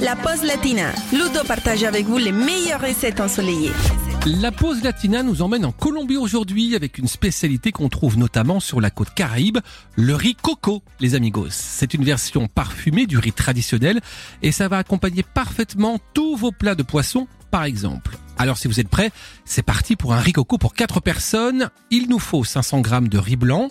[0.00, 0.92] la pause latina.
[1.12, 3.72] Ludo partage avec vous les meilleures recettes ensoleillées.
[4.26, 8.80] La pause latina nous emmène en Colombie aujourd'hui avec une spécialité qu'on trouve notamment sur
[8.80, 9.58] la côte caraïbe,
[9.96, 11.50] le riz coco, les amigos.
[11.50, 14.00] C'est une version parfumée du riz traditionnel
[14.42, 18.16] et ça va accompagner parfaitement tous vos plats de poisson par exemple.
[18.38, 19.10] Alors si vous êtes prêts,
[19.44, 21.68] c'est parti pour un riz coco pour 4 personnes.
[21.90, 23.68] Il nous faut 500 g de riz blanc,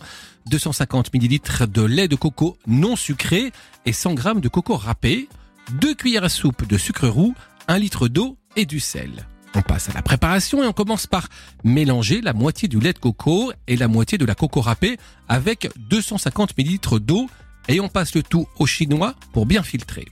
[0.47, 3.51] 250 ml de lait de coco non sucré
[3.85, 5.27] et 100 g de coco râpé,
[5.71, 7.35] 2 cuillères à soupe de sucre roux,
[7.67, 9.27] 1 litre d'eau et du sel.
[9.55, 11.27] On passe à la préparation et on commence par
[11.63, 15.69] mélanger la moitié du lait de coco et la moitié de la coco râpée avec
[15.77, 17.29] 250 ml d'eau
[17.67, 20.07] et on passe le tout au chinois pour bien filtrer.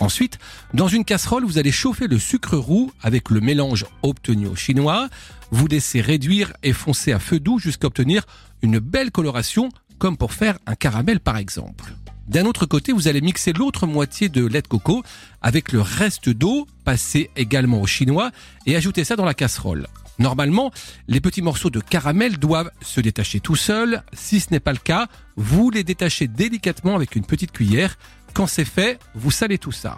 [0.00, 0.38] Ensuite,
[0.74, 5.08] dans une casserole, vous allez chauffer le sucre roux avec le mélange obtenu au chinois.
[5.50, 8.24] Vous laissez réduire et foncer à feu doux jusqu'à obtenir
[8.62, 11.92] une belle coloration, comme pour faire un caramel par exemple.
[12.32, 15.02] D'un autre côté, vous allez mixer l'autre moitié de lait de coco
[15.42, 18.30] avec le reste d'eau, passé également au chinois,
[18.64, 19.86] et ajouter ça dans la casserole.
[20.18, 20.72] Normalement,
[21.08, 24.02] les petits morceaux de caramel doivent se détacher tout seuls.
[24.14, 27.98] Si ce n'est pas le cas, vous les détachez délicatement avec une petite cuillère.
[28.32, 29.96] Quand c'est fait, vous salez tout ça.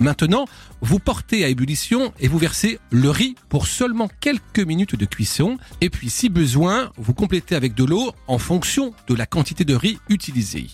[0.00, 0.46] Maintenant,
[0.80, 5.56] vous portez à ébullition et vous versez le riz pour seulement quelques minutes de cuisson.
[5.80, 9.74] Et puis, si besoin, vous complétez avec de l'eau en fonction de la quantité de
[9.74, 10.66] riz utilisée.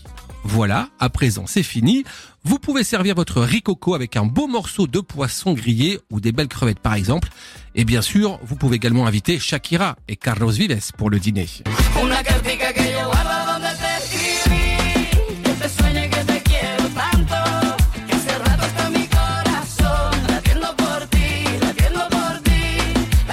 [0.43, 2.05] Voilà, à présent c'est fini.
[2.45, 6.33] Vous pouvez servir votre riz coco avec un beau morceau de poisson grillé ou des
[6.33, 7.29] belles crevettes par exemple.
[7.75, 11.47] Et bien sûr, vous pouvez également inviter Shakira et Carlos Vives pour le dîner.